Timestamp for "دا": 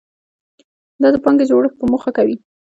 1.01-1.07